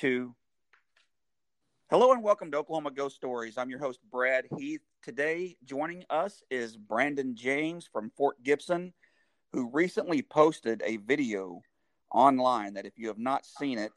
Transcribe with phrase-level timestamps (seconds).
[0.00, 0.34] two.
[1.90, 3.58] Hello and welcome to Oklahoma Ghost Stories.
[3.58, 4.80] I'm your host, Brad Heath.
[5.02, 8.94] Today, joining us is Brandon James from Fort Gibson,
[9.52, 11.60] who recently posted a video
[12.10, 13.92] online that if you have not seen it,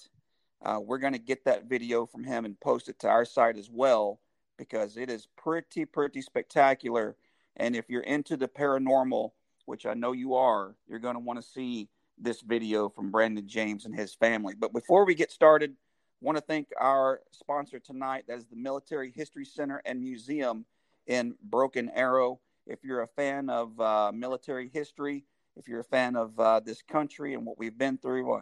[0.65, 3.57] uh, we're going to get that video from him and post it to our site
[3.57, 4.19] as well
[4.57, 7.15] because it is pretty, pretty spectacular.
[7.55, 9.29] And if you're into the paranormal,
[9.67, 13.47] which I know you are, you're going to want to see this video from Brandon
[13.47, 14.53] James and his family.
[14.53, 15.77] But before we get started,
[16.23, 18.23] want to thank our sponsor tonight.
[18.27, 20.63] That is the Military History Center and Museum
[21.05, 22.39] in Broken Arrow.
[22.65, 25.25] If you're a fan of uh, military history,
[25.57, 28.41] if you're a fan of uh, this country and what we've been through, uh,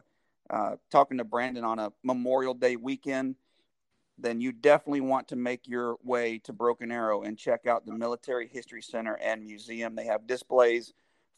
[0.51, 3.35] uh talking to Brandon on a Memorial Day weekend,
[4.15, 7.93] then you definitely want to make your way to Broken Arrow and check out the
[7.93, 9.95] Military History Center and Museum.
[9.95, 10.93] They have displays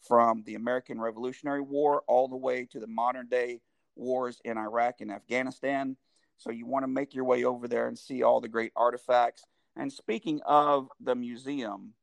[0.06, 3.62] from the American Revolutionary War all the way to the modern day
[3.96, 5.96] wars in Iraq and Afghanistan.
[6.38, 9.44] So you want to make your way over there and see all the great artifacts.
[9.76, 11.94] And speaking of the museum,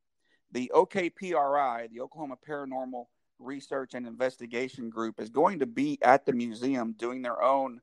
[0.50, 3.06] the OKPRI, the Oklahoma Paranormal
[3.38, 7.80] Research and Investigation Group, is going to be at the museum doing their own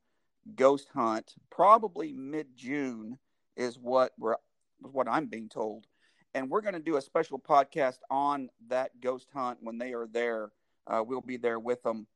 [0.55, 3.17] ghost hunt, probably mid June,
[3.55, 4.36] is what we're
[4.81, 5.86] what I'm being told
[6.33, 10.08] and we're going to do a special podcast on that ghost hunt when they are
[10.08, 10.52] there.
[10.88, 12.08] Uh, we'll be there with them,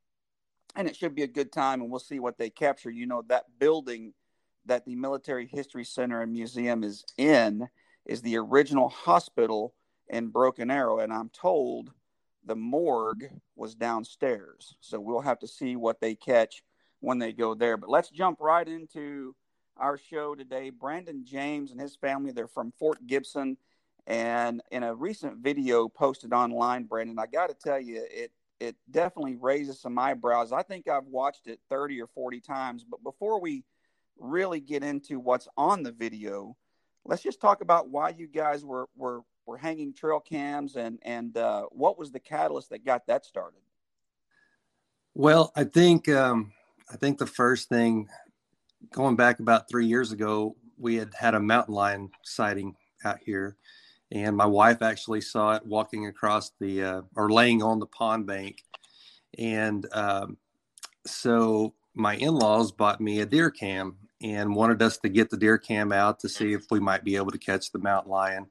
[0.76, 1.81] and it should be a good time.
[1.81, 2.89] And we'll see what they capture.
[2.89, 4.14] You know, that building
[4.66, 7.67] that the Military History Center and Museum is in
[8.06, 9.73] is the original hospital
[10.09, 11.92] in Broken Arrow, and I'm told
[12.45, 14.75] the morgue was downstairs.
[14.81, 16.64] So we'll have to see what they catch
[17.00, 17.78] when they go there.
[17.78, 19.36] But let's jump right into
[19.78, 20.70] our show today.
[20.70, 23.58] Brandon James and his family, they're from Fort Gibson
[24.05, 28.75] and in a recent video posted online, Brandon, I got to tell you, it it
[28.89, 30.53] definitely raises some eyebrows.
[30.53, 32.86] I think I've watched it 30 or 40 times.
[32.89, 33.64] But before we
[34.20, 36.56] really get into what's on the video,
[37.06, 41.38] let's just talk about why you guys were were were hanging trail cams and and
[41.38, 43.60] uh, what was the catalyst that got that started.
[45.16, 46.54] Well, I think um,
[46.92, 48.08] I think the first thing,
[48.92, 53.58] going back about three years ago, we had had a mountain lion sighting out here.
[54.12, 58.28] And my wife actually saw it walking across the uh, or laying on the pond
[58.28, 58.64] bank.
[59.40, 60.38] And um,
[61.06, 65.58] so my in-laws bought me a deer cam and wanted us to get the deer
[65.58, 68.48] cam out to see if we might be able to catch the mountain lion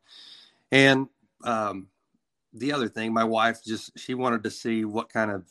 [0.70, 1.08] and
[1.44, 1.88] um,
[2.52, 5.44] the other thing my wife just she wanted to see what kind of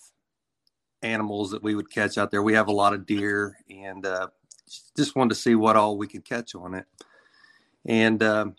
[1.04, 4.28] animals that we would catch out there we have a lot of deer and uh,
[4.96, 6.86] just wanted to see what all we could catch on it
[7.86, 8.56] and um,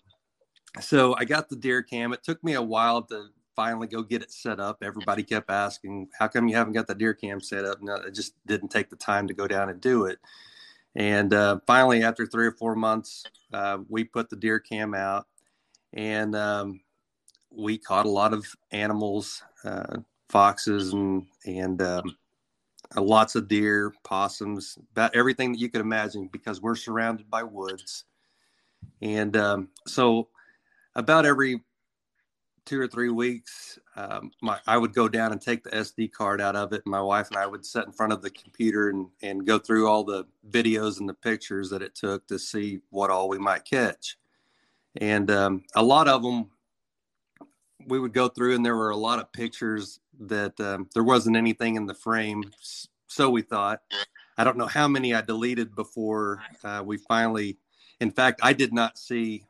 [0.80, 2.12] so I got the deer cam.
[2.12, 4.78] It took me a while to finally go get it set up.
[4.82, 8.10] Everybody kept asking, "How come you haven't got the deer cam set up?" No, I
[8.10, 10.18] just didn't take the time to go down and do it.
[10.94, 15.26] And uh, finally, after three or four months, uh, we put the deer cam out,
[15.94, 16.80] and um,
[17.50, 19.98] we caught a lot of animals, uh,
[20.28, 22.16] foxes, and and um,
[22.96, 28.04] lots of deer, possums, about everything that you could imagine, because we're surrounded by woods.
[29.00, 30.28] And um, so
[30.94, 31.62] about every
[32.64, 36.40] two or three weeks, um, my, I would go down and take the SD card
[36.40, 36.82] out of it.
[36.84, 39.58] And my wife and I would sit in front of the computer and, and go
[39.58, 43.38] through all the videos and the pictures that it took to see what all we
[43.38, 44.16] might catch.
[45.00, 46.50] And um, a lot of them
[47.86, 51.36] we would go through, and there were a lot of pictures that um, there wasn't
[51.36, 52.44] anything in the frame.
[53.06, 53.80] So we thought.
[54.38, 57.58] I don't know how many I deleted before uh, we finally.
[58.00, 59.44] In fact, I did not see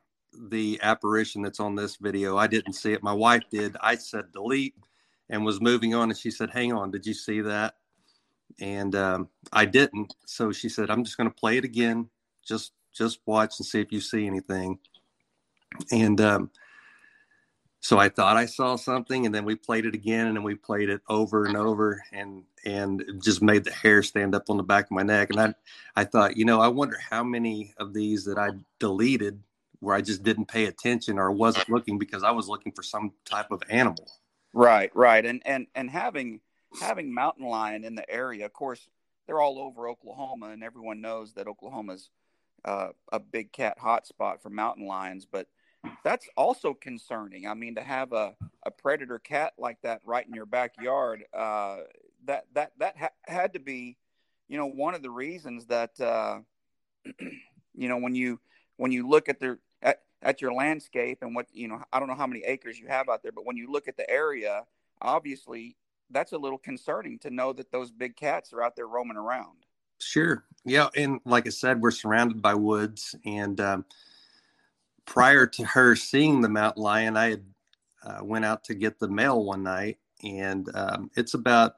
[0.49, 2.37] the apparition that's on this video.
[2.37, 3.03] I didn't see it.
[3.03, 3.75] My wife did.
[3.81, 4.75] I said delete
[5.29, 7.75] and was moving on, and she said, "Hang on, did you see that?"
[8.59, 10.15] And um, I didn't.
[10.25, 12.09] So she said, "I'm just going to play it again.
[12.45, 14.79] Just just watch and see if you see anything."
[15.91, 16.51] And um,
[17.83, 20.55] so I thought I saw something, and then we played it again, and then we
[20.55, 24.57] played it over and over, and and it just made the hair stand up on
[24.57, 25.29] the back of my neck.
[25.31, 25.53] And I
[25.95, 29.41] I thought, you know, I wonder how many of these that I deleted
[29.83, 33.11] where I just didn't pay attention or wasn't looking because I was looking for some
[33.25, 34.09] type of animal.
[34.53, 36.39] Right, right, and and and having
[36.79, 38.87] having mountain lion in the area, of course,
[39.27, 42.09] they're all over Oklahoma, and everyone knows that Oklahoma's
[42.63, 45.27] uh, a big cat hotspot for mountain lions.
[45.29, 45.47] But
[46.03, 47.45] that's also concerning.
[47.45, 48.35] I mean, to have a,
[48.65, 51.79] a predator cat like that right in your backyard, uh,
[52.25, 53.97] that that that ha- had to be,
[54.47, 56.39] you know, one of the reasons that uh,
[57.75, 58.39] you know when you
[58.77, 59.59] when you look at their
[60.23, 63.09] at your landscape and what you know i don't know how many acres you have
[63.09, 64.63] out there but when you look at the area
[65.01, 65.75] obviously
[66.09, 69.65] that's a little concerning to know that those big cats are out there roaming around
[70.03, 70.43] Sure.
[70.65, 73.15] Yeah, and like I said, we're surrounded by woods.
[73.25, 73.85] And um,
[75.05, 77.45] prior to her seeing the mountain lion, I had
[78.05, 81.75] uh, went out to get the mail one night, and um, it's about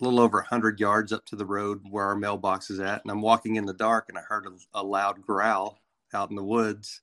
[0.00, 3.02] a little over 100 yards up to the road where our mailbox is at.
[3.02, 5.78] And I'm walking in the dark, and I heard a, a loud growl
[6.12, 7.02] out in the woods,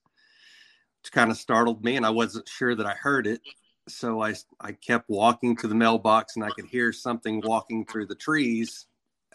[1.09, 3.42] kind of startled me, and I wasn't sure that I heard it.
[3.88, 8.07] So I, I kept walking to the mailbox, and I could hear something walking through
[8.07, 8.86] the trees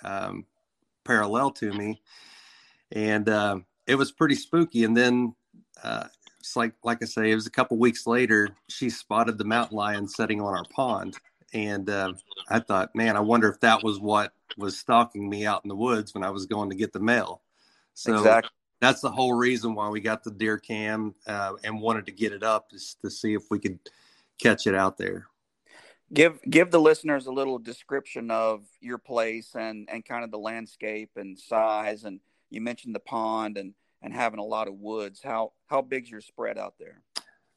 [0.04, 0.44] um,
[1.04, 2.00] parallel to me.
[2.92, 4.84] And uh, it was pretty spooky.
[4.84, 5.34] And then
[5.82, 6.06] uh,
[6.46, 8.50] it's like like I say, it was a couple weeks later.
[8.68, 11.16] She spotted the mountain lion setting on our pond,
[11.52, 12.12] and uh,
[12.48, 15.76] I thought, man, I wonder if that was what was stalking me out in the
[15.76, 17.42] woods when I was going to get the mail.
[17.94, 18.50] So exactly.
[18.80, 22.32] That's the whole reason why we got the deer cam uh, and wanted to get
[22.32, 23.78] it up is to see if we could
[24.38, 25.26] catch it out there.
[26.12, 30.38] Give give the listeners a little description of your place and and kind of the
[30.38, 32.20] landscape and size and
[32.50, 35.20] you mentioned the pond and and having a lot of woods.
[35.22, 37.02] How how big's your spread out there?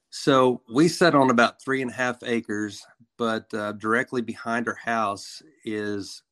[0.10, 2.86] So we set on about three and a half acres,
[3.18, 6.24] but uh, directly behind our house is,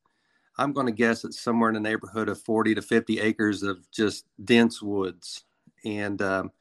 [0.57, 3.89] I'm going to guess it's somewhere in the neighborhood of 40 to 50 acres of
[3.92, 5.44] just dense woods.
[5.86, 6.51] And um,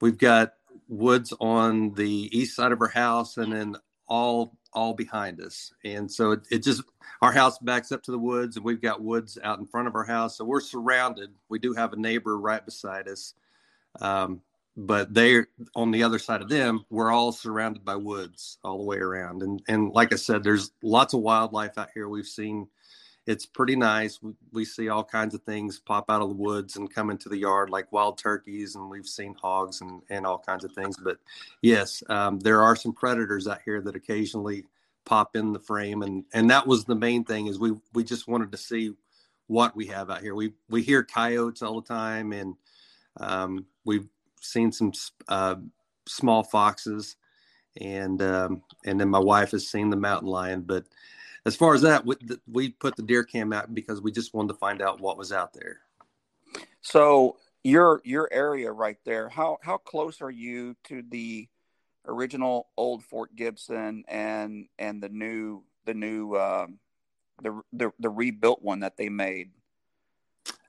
[0.00, 0.54] we've got
[0.88, 3.76] woods on the east side of our house and then
[4.08, 5.72] all all behind us.
[5.84, 6.82] And so it, it, just
[7.22, 9.94] our house backs up to the woods and we've got woods out in front of
[9.94, 10.36] our house.
[10.36, 11.30] So we're surrounded.
[11.48, 13.32] We do have a neighbor right beside us.
[14.00, 14.42] Um,
[14.76, 18.84] but they're on the other side of them, we're all surrounded by woods all the
[18.84, 19.42] way around.
[19.42, 22.08] And and like I said, there's lots of wildlife out here.
[22.08, 22.68] We've seen
[23.26, 24.22] it's pretty nice.
[24.22, 27.28] We, we see all kinds of things pop out of the woods and come into
[27.28, 30.96] the yard, like wild turkeys, and we've seen hogs and, and all kinds of things.
[30.96, 31.18] But
[31.60, 34.64] yes, um, there are some predators out here that occasionally
[35.04, 38.28] pop in the frame, and and that was the main thing is we we just
[38.28, 38.92] wanted to see
[39.48, 40.34] what we have out here.
[40.34, 42.54] We we hear coyotes all the time, and
[43.18, 44.08] um, we've
[44.40, 44.92] seen some
[45.28, 45.56] uh,
[46.06, 47.16] small foxes,
[47.80, 50.84] and um, and then my wife has seen the mountain lion, but
[51.46, 52.16] as far as that, we,
[52.50, 55.30] we put the deer cam out because we just wanted to find out what was
[55.32, 55.78] out there.
[56.80, 61.48] So your your area right there, how how close are you to the
[62.06, 66.78] original old Fort Gibson and and the new the new um,
[67.42, 69.50] the, the the rebuilt one that they made?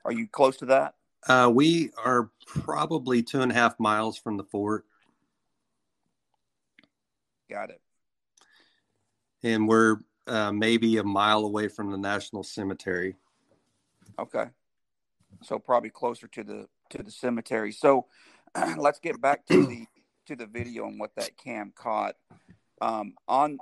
[0.04, 0.94] Are you close to that?
[1.26, 4.84] Uh, we are probably two and a half miles from the fort.
[7.50, 7.80] Got it.
[9.42, 9.98] And we're
[10.28, 13.16] uh, maybe a mile away from the National Cemetery.
[14.18, 14.46] Okay,
[15.42, 17.72] so probably closer to the to the cemetery.
[17.72, 18.06] So
[18.76, 19.86] let's get back to the
[20.26, 22.16] to the video and what that cam caught
[22.80, 23.58] um, on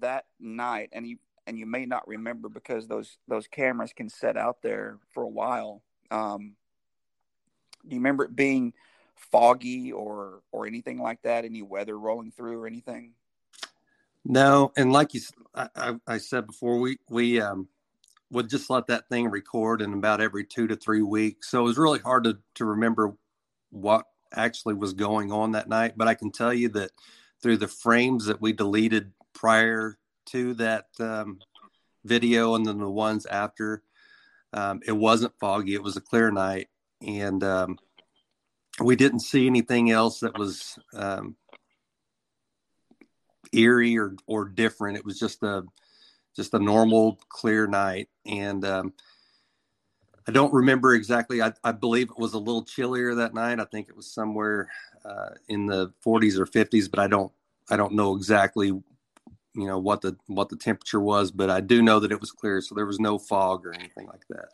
[0.00, 0.90] that night.
[0.92, 4.98] And you and you may not remember because those those cameras can set out there
[5.12, 5.82] for a while.
[6.10, 6.54] Um,
[7.86, 8.72] do you remember it being
[9.14, 11.44] foggy or or anything like that?
[11.44, 13.12] Any weather rolling through or anything?
[14.24, 15.20] No, and like you,
[15.54, 17.68] I, I said before, we we um,
[18.30, 21.50] would just let that thing record in about every two to three weeks.
[21.50, 23.14] So it was really hard to to remember
[23.70, 25.94] what actually was going on that night.
[25.96, 26.90] But I can tell you that
[27.42, 31.40] through the frames that we deleted prior to that um,
[32.04, 33.82] video and then the ones after,
[34.54, 35.74] um, it wasn't foggy.
[35.74, 36.68] It was a clear night,
[37.06, 37.78] and um,
[38.82, 41.36] we didn't see anything else that was um,
[43.54, 44.98] eerie or or different.
[44.98, 45.64] It was just a
[46.36, 48.92] just a normal clear night, and um,
[50.26, 51.42] I don't remember exactly.
[51.42, 53.60] I, I, believe it was a little chillier that night.
[53.60, 54.68] I think it was somewhere
[55.04, 57.30] uh, in the 40s or 50s, but I don't
[57.70, 58.68] I don't know exactly
[59.54, 62.32] you know what the what the temperature was, but I do know that it was
[62.32, 64.48] clear, so there was no fog or anything like that.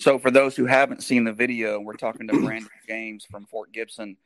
[0.00, 3.72] So, for those who haven't seen the video, we're talking to Brandon James from Fort
[3.72, 4.16] Gibson.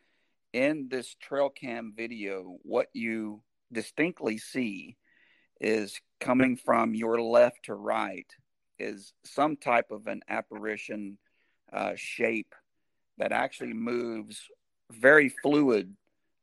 [0.52, 4.97] In this trail cam video, what you distinctly see
[5.61, 8.26] is coming from your left to right
[8.79, 11.19] is some type of an apparition
[11.73, 12.55] uh, shape
[13.19, 14.49] that actually moves
[14.91, 15.95] very fluid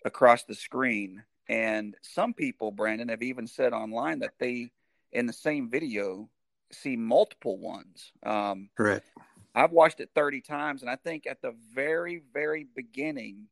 [0.05, 1.23] across the screen.
[1.47, 4.71] And some people, Brandon, have even said online that they,
[5.11, 6.29] in the same video,
[6.71, 8.11] see multiple ones.
[8.23, 9.09] Um, Correct.
[9.55, 13.47] I've watched it 30 times, and I think at the very, very beginning,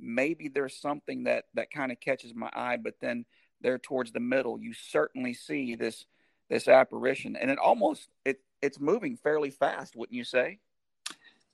[0.00, 3.24] maybe there's something that that kind of catches my eye, but then
[3.60, 6.06] there towards the middle, you certainly see this
[6.48, 10.58] this apparition, and it almost it it's moving fairly fast, wouldn't you say?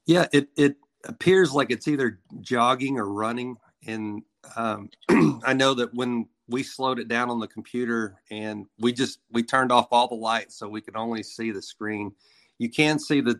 [0.06, 4.22] Yeah, it it appears like it's either jogging or running, and
[4.56, 4.90] um,
[5.44, 9.42] I know that when we slowed it down on the computer and we just we
[9.42, 12.12] turned off all the lights so we could only see the screen
[12.58, 13.38] you can see that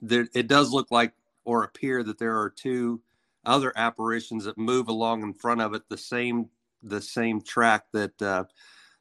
[0.00, 1.12] there, it does look like
[1.44, 3.00] or appear that there are two
[3.44, 6.48] other apparitions that move along in front of it the same
[6.82, 8.44] the same track that uh,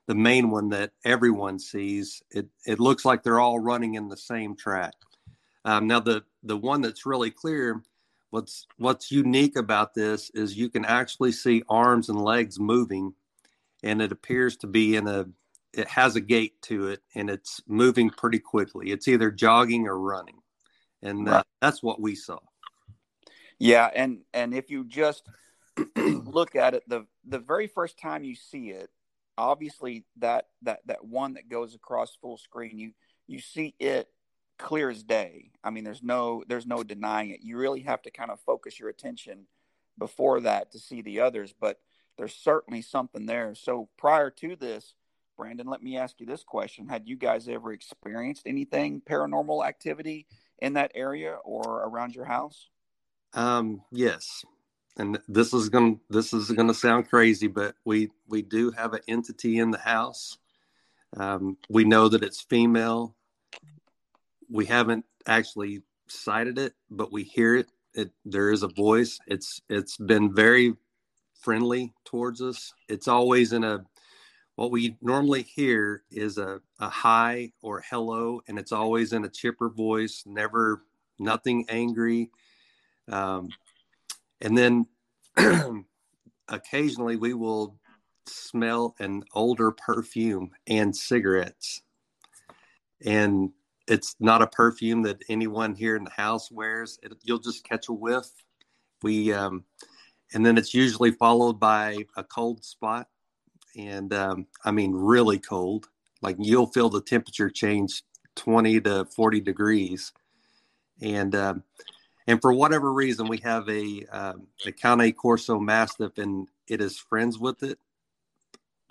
[0.08, 4.18] the main one that everyone sees it it looks like they're all running in the
[4.18, 4.94] same track.
[5.66, 7.84] Um, now the the one that's really clear
[8.30, 13.14] what's what's unique about this is you can actually see arms and legs moving
[13.84, 15.26] and it appears to be in a
[15.74, 18.92] it has a gait to it and it's moving pretty quickly.
[18.92, 20.42] It's either jogging or running
[21.02, 22.40] and uh, that's what we saw
[23.60, 25.28] yeah and and if you just
[25.98, 28.90] look at it the the very first time you see it
[29.38, 32.92] obviously that that that one that goes across full screen you
[33.28, 34.10] you see it
[34.58, 35.52] clear as day.
[35.64, 37.40] I mean there's no there's no denying it.
[37.42, 39.46] You really have to kind of focus your attention
[39.98, 41.80] before that to see the others but
[42.18, 43.56] there's certainly something there.
[43.56, 44.94] So prior to this
[45.38, 46.90] brandon let me ask you this question.
[46.90, 50.28] Had you guys ever experienced anything paranormal activity
[50.60, 52.68] in that area or around your house
[53.34, 54.44] um yes
[55.00, 58.94] and this is going this is going to sound crazy, but we we do have
[58.94, 60.38] an entity in the house.
[61.18, 63.16] Um, we know that it's female.
[64.50, 67.68] We haven't actually sighted it, but we hear it.
[67.94, 69.18] It there is a voice.
[69.26, 70.76] It's it's been very
[71.42, 72.74] friendly towards us.
[72.90, 73.86] It's always in a
[74.56, 79.30] what we normally hear is a, a hi or hello, and it's always in a
[79.30, 80.84] chipper voice, never
[81.18, 82.30] nothing angry.
[83.10, 83.50] Um,
[84.42, 84.88] and then
[86.48, 87.80] occasionally we will
[88.26, 91.82] smell an older perfume and cigarettes.
[93.06, 93.52] And
[93.88, 97.00] it's not a perfume that anyone here in the house wears.
[97.02, 98.28] It, you'll just catch a whiff.
[99.02, 99.64] We, um,
[100.34, 103.08] and then it's usually followed by a cold spot.
[103.78, 105.88] And um, I mean, really cold.
[106.22, 108.04] Like you'll feel the temperature change
[108.36, 110.12] 20 to 40 degrees.
[111.02, 111.64] And um,
[112.30, 116.96] and for whatever reason, we have a um, a Cane Corso Mastiff, and it is
[116.96, 117.80] friends with it.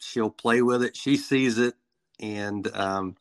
[0.00, 0.96] She'll play with it.
[0.96, 1.74] She sees it,
[2.18, 3.14] and um,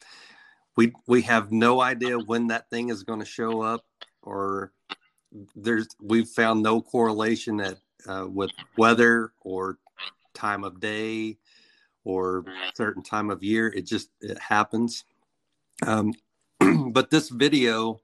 [0.75, 3.85] we we have no idea when that thing is going to show up,
[4.23, 4.71] or
[5.55, 9.77] there's we've found no correlation that uh, with weather or
[10.33, 11.37] time of day
[12.03, 12.43] or
[12.73, 13.67] certain time of year.
[13.67, 15.03] It just it happens.
[15.85, 16.13] Um,
[16.91, 17.99] but this video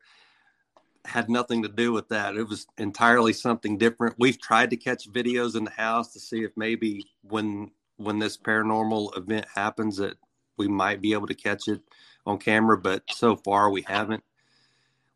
[1.05, 2.35] had nothing to do with that.
[2.35, 4.15] It was entirely something different.
[4.17, 8.37] We've tried to catch videos in the house to see if maybe when when this
[8.37, 10.17] paranormal event happens that
[10.57, 11.81] we might be able to catch it
[12.25, 14.23] on camera, but so far we haven't.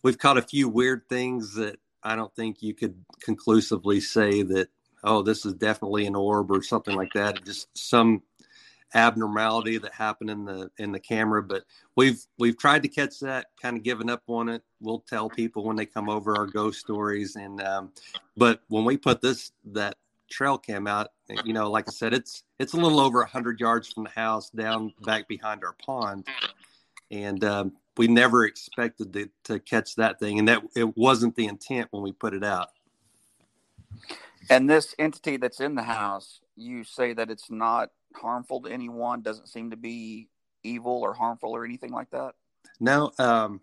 [0.03, 4.69] We've caught a few weird things that I don't think you could conclusively say that
[5.03, 7.43] oh this is definitely an orb or something like that.
[7.45, 8.23] Just some
[8.93, 11.63] abnormality that happened in the in the camera but
[11.97, 14.63] we've we've tried to catch that kind of given up on it.
[14.79, 17.91] We'll tell people when they come over our ghost stories and um,
[18.37, 19.95] but when we put this that
[20.29, 21.07] trail cam out
[21.45, 24.49] you know like i said it's it's a little over 100 yards from the house
[24.49, 26.27] down back behind our pond.
[27.11, 31.45] And um, we never expected to, to catch that thing and that it wasn't the
[31.45, 32.69] intent when we put it out.
[34.49, 39.21] And this entity that's in the house you say that it's not harmful to anyone?
[39.21, 40.27] Doesn't seem to be
[40.63, 42.33] evil or harmful or anything like that.
[42.79, 43.61] No, um,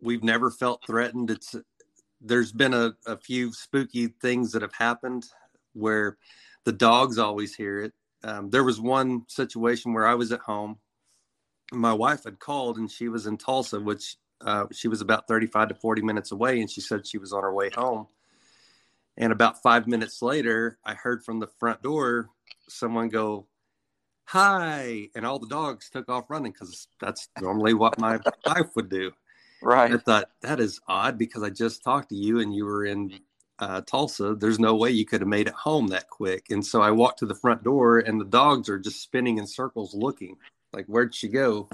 [0.00, 1.30] we've never felt threatened.
[1.30, 1.54] It's
[2.20, 5.26] there's been a, a few spooky things that have happened
[5.72, 6.18] where
[6.64, 7.92] the dogs always hear it.
[8.22, 10.78] Um, there was one situation where I was at home.
[11.72, 15.68] My wife had called and she was in Tulsa, which uh, she was about 35
[15.68, 18.06] to 40 minutes away, and she said she was on her way home.
[19.16, 22.30] And about five minutes later, I heard from the front door
[22.68, 23.46] someone go,
[24.24, 28.88] hi and all the dogs took off running because that's normally what my wife would
[28.88, 29.10] do.
[29.60, 29.92] Right.
[29.92, 33.20] I thought that is odd because i just talked to you and you were in
[33.58, 34.34] uh, tulsa.
[34.34, 36.46] There's no way you could have made it home that quick.
[36.50, 39.46] And so i walked to the front door and the dogs are just spinning in
[39.46, 40.36] circles looking.
[40.72, 41.68] Like where'd she go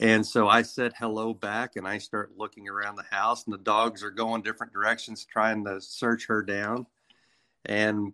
[0.00, 3.58] and so i said hello back and i start looking around the house and the
[3.58, 6.86] dogs are going different directions trying to search her down
[7.64, 8.12] and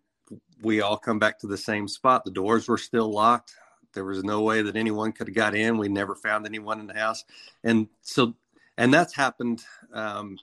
[0.62, 2.24] we all come back to the same spot.
[2.24, 3.54] The doors were still locked.
[3.94, 5.76] There was no way that anyone could have got in.
[5.76, 7.24] We never found anyone in the house,
[7.62, 8.34] and so
[8.78, 9.62] and that's happened
[9.92, 10.38] um,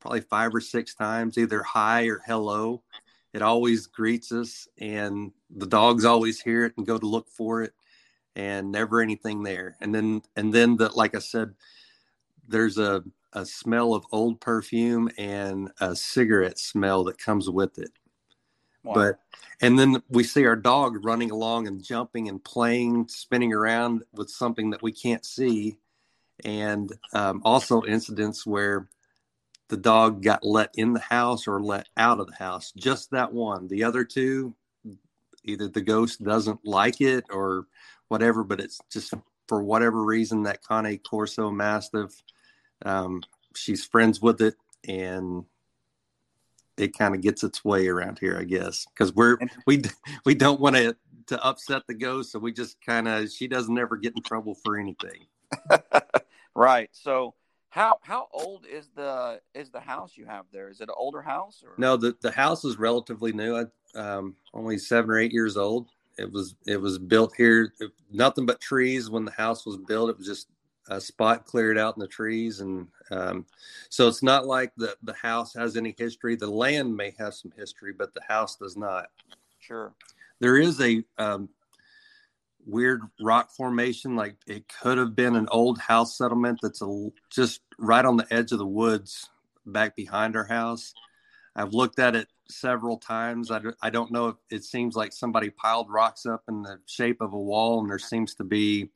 [0.00, 2.82] probably five or six times, either hi or hello.
[3.34, 7.62] It always greets us, and the dogs always hear it and go to look for
[7.62, 7.74] it,
[8.36, 9.76] and never anything there.
[9.80, 11.54] And then and then the like I said,
[12.46, 13.02] there's a
[13.32, 17.90] a smell of old perfume and a cigarette smell that comes with it
[18.86, 18.94] Wow.
[18.94, 19.18] But
[19.60, 24.30] and then we see our dog running along and jumping and playing, spinning around with
[24.30, 25.78] something that we can't see.
[26.44, 28.88] and um, also incidents where
[29.68, 32.72] the dog got let in the house or let out of the house.
[32.76, 33.68] Just that one.
[33.68, 34.54] The other two,
[35.44, 37.66] either the ghost doesn't like it or
[38.08, 39.14] whatever, but it's just
[39.48, 42.22] for whatever reason that Cane Corso Mastiff,
[42.84, 43.22] um,
[43.54, 44.54] she's friends with it
[44.86, 45.44] and
[46.76, 49.82] it kind of gets its way around here, I guess, because we're we
[50.24, 50.96] we don't want to
[51.28, 54.54] to upset the ghost, so we just kind of she doesn't ever get in trouble
[54.64, 55.26] for anything.
[56.54, 56.88] right.
[56.92, 57.34] So
[57.70, 60.68] how how old is the is the house you have there?
[60.68, 61.62] Is it an older house?
[61.64, 61.72] Or?
[61.78, 63.56] No, the the house is relatively new.
[63.56, 65.88] I, um, only seven or eight years old.
[66.18, 67.72] It was it was built here,
[68.10, 70.10] nothing but trees when the house was built.
[70.10, 70.48] It was just
[70.88, 73.44] a spot cleared out in the trees, and um,
[73.90, 76.36] so it's not like the the house has any history.
[76.36, 79.06] The land may have some history, but the house does not.
[79.58, 79.92] Sure.
[80.38, 81.48] There is a um,
[82.66, 87.62] weird rock formation, like it could have been an old house settlement that's a, just
[87.78, 89.30] right on the edge of the woods
[89.64, 90.94] back behind our house.
[91.56, 93.50] I've looked at it several times.
[93.50, 97.22] I, I don't know if it seems like somebody piled rocks up in the shape
[97.22, 98.90] of a wall, and there seems to be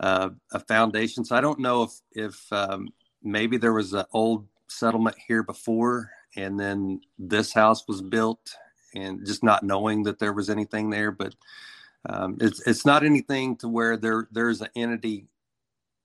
[0.00, 1.24] uh, a foundation.
[1.24, 2.88] So I don't know if if um,
[3.22, 8.56] maybe there was an old settlement here before, and then this house was built,
[8.94, 11.10] and just not knowing that there was anything there.
[11.10, 11.34] But
[12.08, 15.26] um, it's it's not anything to where there there's an entity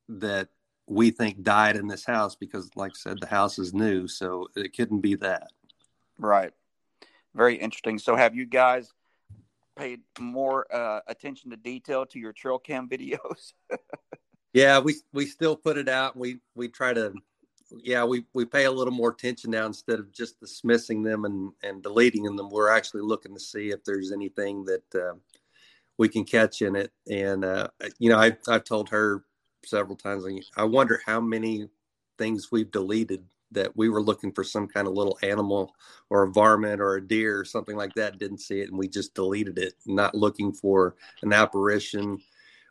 [0.10, 0.50] that
[0.88, 4.48] we think died in this house because, like I said, the house is new, so
[4.56, 5.48] it couldn't be that.
[6.20, 6.52] Right.
[7.34, 7.98] Very interesting.
[7.98, 8.92] So, have you guys
[9.78, 13.54] paid more uh, attention to detail to your trail cam videos?
[14.54, 16.18] yeah, we we still put it out.
[16.18, 17.14] We we try to,
[17.72, 21.52] yeah, we we pay a little more attention now instead of just dismissing them and
[21.64, 22.50] and deleting them.
[22.50, 25.16] We're actually looking to see if there's anything that uh,
[25.98, 26.92] we can catch in it.
[27.10, 29.24] And uh, you know, I I've told her
[29.66, 30.26] several times.
[30.58, 31.70] I wonder how many
[32.18, 35.74] things we've deleted that we were looking for some kind of little animal
[36.10, 38.88] or a varmint or a deer or something like that didn't see it and we
[38.88, 42.20] just deleted it not looking for an apparition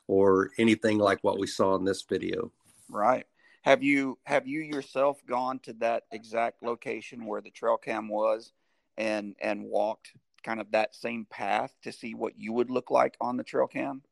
[0.06, 2.50] or anything like what we saw in this video.
[2.88, 3.26] Right.
[3.62, 8.52] Have you have you yourself gone to that exact location where the trail cam was
[8.96, 10.12] and and walked
[10.42, 13.66] kind of that same path to see what you would look like on the trail
[13.66, 14.02] cam?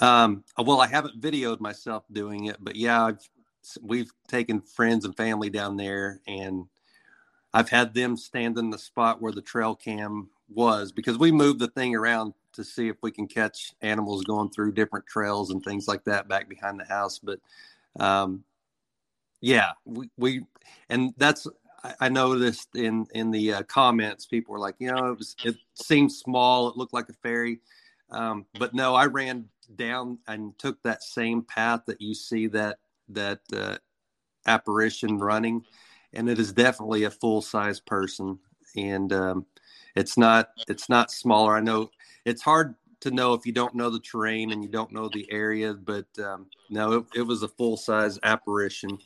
[0.00, 3.28] Um, well, I haven't videoed myself doing it, but yeah, I've
[3.82, 6.66] we've taken friends and family down there and
[7.52, 11.58] I've had them stand in the spot where the trail cam was because we moved
[11.58, 15.62] the thing around to see if we can catch animals going through different trails and
[15.62, 17.18] things like that back behind the house.
[17.18, 17.40] But
[17.98, 18.44] um,
[19.40, 20.44] yeah, we, we
[20.88, 21.46] and that's
[22.00, 25.56] I, noticed in in the uh, comments people were like, you know, it was it
[25.74, 27.60] seemed small, it looked like a fairy,
[28.10, 32.78] um, but no, I ran down and took that same path that you see that
[33.08, 33.76] that uh,
[34.46, 35.64] apparition running,
[36.12, 38.38] and it is definitely a full size person,
[38.76, 39.46] and um,
[39.94, 41.56] it's not it's not smaller.
[41.56, 41.90] I know
[42.24, 45.30] it's hard to know if you don't know the terrain and you don't know the
[45.30, 48.98] area, but um, no, it, it was a full size apparition.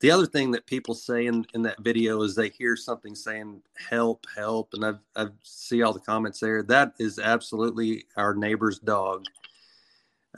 [0.00, 3.62] The other thing that people say in, in that video is they hear something saying
[3.88, 6.62] help, help, and I've I see all the comments there.
[6.62, 9.26] That is absolutely our neighbor's dog.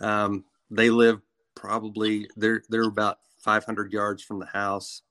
[0.01, 1.21] Um, they live
[1.55, 5.03] probably they're they're about 500 yards from the house.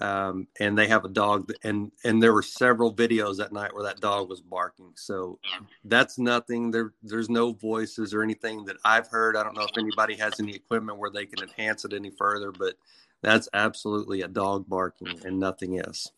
[0.00, 3.82] Um, and they have a dog and and there were several videos that night where
[3.84, 4.92] that dog was barking.
[4.94, 5.40] So
[5.84, 6.70] that's nothing.
[6.70, 9.36] There there's no voices or anything that i've heard.
[9.36, 12.52] I don't know if anybody has any equipment where they can enhance it any further
[12.52, 12.74] but
[13.22, 16.12] that's absolutely a dog barking and nothing else.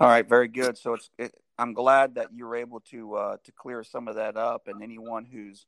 [0.00, 0.26] All right.
[0.26, 0.78] Very good.
[0.78, 4.14] So it's it, i'm glad that you were able to uh, to clear some of
[4.14, 5.66] that up and anyone who's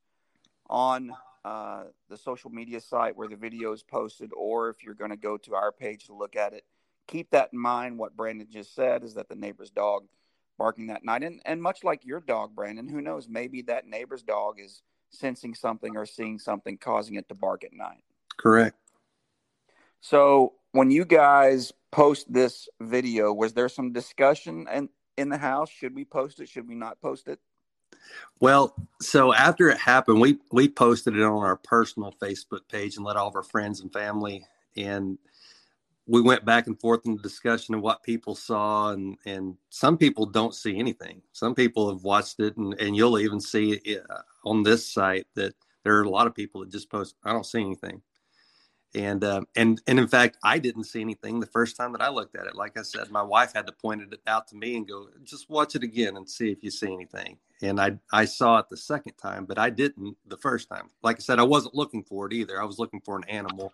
[0.68, 1.12] on
[1.44, 5.16] uh, the social media site where the video is posted, or if you're going to
[5.16, 6.64] go to our page to look at it,
[7.06, 7.98] keep that in mind.
[7.98, 10.04] What Brandon just said is that the neighbor's dog
[10.58, 13.28] barking that night, and and much like your dog, Brandon, who knows?
[13.28, 17.72] Maybe that neighbor's dog is sensing something or seeing something causing it to bark at
[17.72, 18.04] night.
[18.36, 18.76] Correct.
[20.00, 25.70] So when you guys post this video, was there some discussion in in the house?
[25.70, 26.48] Should we post it?
[26.48, 27.38] Should we not post it?
[28.40, 33.04] Well, so after it happened, we we posted it on our personal Facebook page and
[33.04, 34.44] let all of our friends and family
[34.76, 35.18] and
[36.06, 39.96] we went back and forth in the discussion of what people saw and and some
[39.96, 41.22] people don't see anything.
[41.32, 45.26] Some people have watched it and and you'll even see it uh, on this site
[45.34, 48.02] that there are a lot of people that just post I don't see anything.
[48.94, 52.08] And uh, and and in fact, I didn't see anything the first time that I
[52.10, 52.56] looked at it.
[52.56, 55.48] Like I said, my wife had to point it out to me and go, "Just
[55.48, 58.76] watch it again and see if you see anything." And I I saw it the
[58.76, 60.90] second time, but I didn't the first time.
[61.02, 62.60] Like I said, I wasn't looking for it either.
[62.60, 63.72] I was looking for an animal,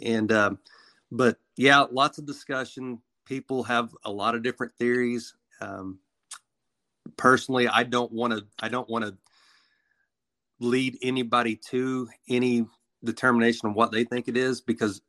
[0.00, 0.58] and um,
[1.10, 3.00] but yeah, lots of discussion.
[3.24, 5.34] People have a lot of different theories.
[5.60, 6.00] Um,
[7.16, 8.44] personally, I don't want to.
[8.60, 9.16] I don't want to
[10.60, 12.66] lead anybody to any
[13.04, 15.00] determination of what they think it is because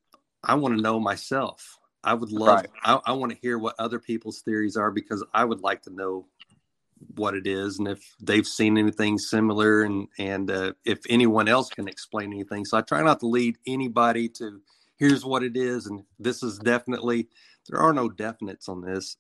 [0.43, 1.77] I want to know myself.
[2.03, 2.55] I would love.
[2.55, 2.69] Right.
[2.83, 5.93] I, I want to hear what other people's theories are because I would like to
[5.93, 6.27] know
[7.15, 11.69] what it is and if they've seen anything similar and and uh, if anyone else
[11.69, 12.65] can explain anything.
[12.65, 14.61] So I try not to lead anybody to
[14.97, 17.27] here's what it is and this is definitely
[17.69, 19.17] there are no definites on this.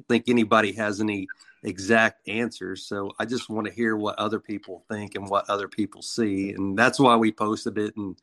[0.00, 1.28] I think anybody has any
[1.62, 2.86] exact answers.
[2.86, 6.52] So I just want to hear what other people think and what other people see,
[6.52, 7.96] and that's why we posted it.
[7.96, 8.16] And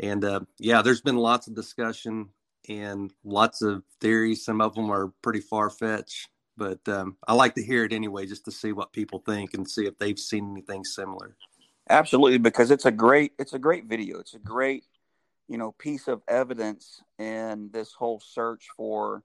[0.00, 2.28] and uh, yeah, there's been lots of discussion
[2.68, 4.44] and lots of theories.
[4.44, 8.26] Some of them are pretty far fetched, but um, I like to hear it anyway,
[8.26, 11.36] just to see what people think and see if they've seen anything similar.
[11.88, 14.18] Absolutely, because it's a great it's a great video.
[14.18, 14.84] It's a great
[15.48, 19.22] you know piece of evidence in this whole search for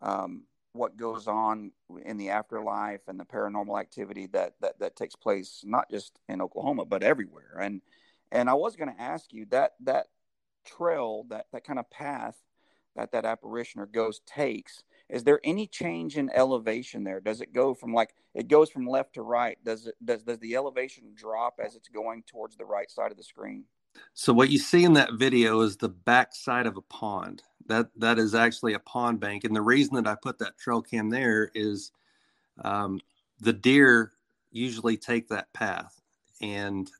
[0.00, 1.70] um, what goes on
[2.04, 6.40] in the afterlife and the paranormal activity that that that takes place not just in
[6.40, 7.58] Oklahoma but everywhere.
[7.60, 7.82] And
[8.32, 10.06] and I was going to ask you that that
[10.64, 12.36] trail that that kind of path
[12.96, 14.82] that that apparition or ghost takes
[15.12, 17.20] is there any change in elevation there?
[17.20, 19.58] Does it go from like it goes from left to right?
[19.62, 23.18] Does it does does the elevation drop as it's going towards the right side of
[23.18, 23.64] the screen?
[24.14, 27.42] So what you see in that video is the back side of a pond.
[27.66, 29.44] That that is actually a pond bank.
[29.44, 31.92] And the reason that i put that trail cam there is
[32.64, 32.98] um,
[33.38, 34.12] the deer
[34.50, 36.00] usually take that path.
[36.40, 36.90] And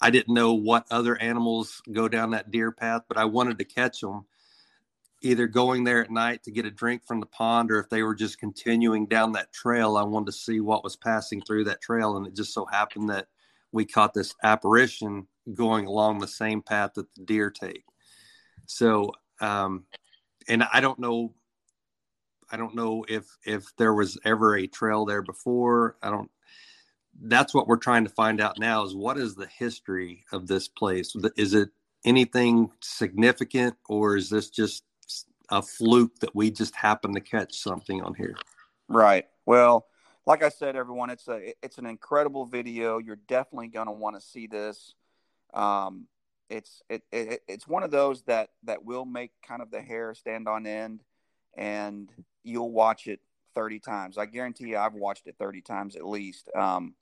[0.00, 3.64] i didn't know what other animals go down that deer path but i wanted to
[3.64, 4.26] catch them
[5.24, 8.02] either going there at night to get a drink from the pond or if they
[8.02, 11.80] were just continuing down that trail i wanted to see what was passing through that
[11.80, 13.26] trail and it just so happened that
[13.72, 17.84] we caught this apparition going along the same path that the deer take
[18.66, 19.10] so
[19.40, 19.84] um,
[20.48, 21.34] and I don't know,
[22.50, 25.96] I don't know if if there was ever a trail there before.
[26.02, 26.30] I don't.
[27.20, 30.66] That's what we're trying to find out now is what is the history of this
[30.68, 31.14] place?
[31.36, 31.70] Is it
[32.04, 34.84] anything significant, or is this just
[35.50, 38.36] a fluke that we just happen to catch something on here?
[38.88, 39.26] Right.
[39.46, 39.86] Well,
[40.26, 42.98] like I said, everyone, it's a it's an incredible video.
[42.98, 44.94] You're definitely going to want to see this.
[45.52, 46.06] Um,
[46.50, 50.14] it's it, it it's one of those that that will make kind of the hair
[50.14, 51.02] stand on end
[51.56, 52.10] and
[52.42, 53.20] you'll watch it
[53.54, 56.94] 30 times i guarantee you i've watched it 30 times at least um,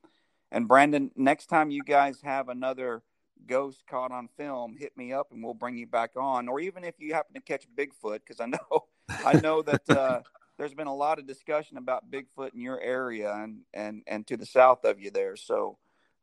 [0.50, 3.02] and brandon next time you guys have another
[3.46, 6.85] ghost caught on film hit me up and we'll bring you back on or even
[6.85, 8.85] if you happen to catch bigfoot because i know
[9.26, 10.20] i know that uh,
[10.59, 14.37] there's been a lot of discussion about bigfoot in your area and and and to
[14.37, 15.78] the south of you there so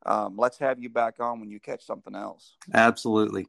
[0.06, 2.56] um, let's have you back on when you catch something else.
[2.72, 3.46] Absolutely.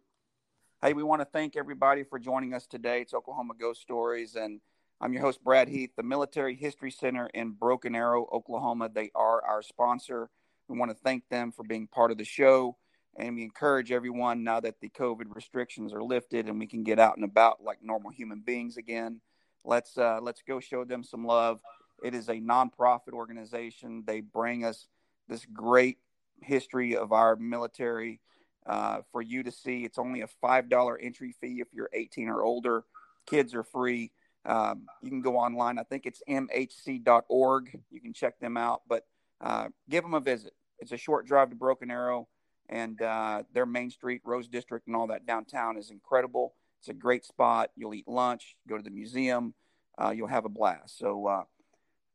[0.82, 3.02] Hey, we want to thank everybody for joining us today.
[3.02, 4.60] It's Oklahoma Ghost Stories, and
[5.00, 8.90] I'm your host, Brad Heath, the Military History Center in Broken Arrow, Oklahoma.
[8.90, 10.30] They are our sponsor.
[10.68, 12.78] We want to thank them for being part of the show.
[13.18, 17.00] And we encourage everyone now that the COVID restrictions are lifted and we can get
[17.00, 19.20] out and about like normal human beings again.
[19.64, 21.62] Let's uh, let's go show them some love.
[22.04, 24.04] It is a nonprofit organization.
[24.08, 24.88] They bring us
[25.28, 25.98] this great
[26.42, 28.20] history of our military
[28.66, 29.84] uh, for you to see.
[29.84, 32.84] It's only a $5 entry fee if you're 18 or older.
[33.28, 34.12] Kids are free.
[34.46, 35.78] Um, you can go online.
[35.78, 37.80] I think it's mhc.org.
[37.92, 39.06] You can check them out, but
[39.40, 40.54] uh, give them a visit.
[40.80, 42.28] It's a short drive to Broken Arrow,
[42.72, 46.56] and uh, their Main Street, Rose District, and all that downtown is incredible.
[46.80, 47.70] It's a great spot.
[47.76, 49.54] You'll eat lunch, go to the museum,
[50.02, 50.98] uh, you'll have a blast.
[50.98, 51.44] So, uh,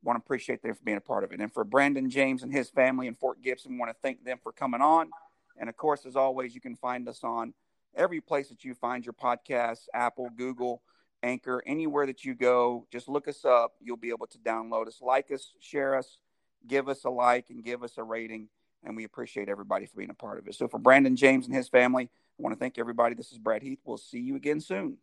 [0.03, 1.41] want to appreciate them for being a part of it.
[1.41, 4.53] And for Brandon James and his family in Fort Gibson, want to thank them for
[4.53, 5.11] coming on.
[5.59, 7.55] And of course, as always, you can find us on
[7.95, 10.83] every place that you find your podcasts Apple, Google,
[11.23, 12.87] Anchor, anywhere that you go.
[12.93, 13.73] Just look us up.
[13.81, 16.19] You'll be able to download us, like us, share us,
[16.67, 18.49] give us a like, and give us a rating.
[18.87, 20.55] And we appreciate everybody for being a part of it.
[20.55, 23.17] So for Brandon James and his family, I want to thank everybody.
[23.17, 23.81] This is Brad Heath.
[23.85, 24.99] We'll see you again soon.